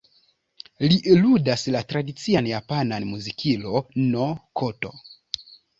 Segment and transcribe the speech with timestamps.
[0.93, 4.29] Li ludas la tradician japanan "muzikilo"n,
[4.63, 4.99] "koto".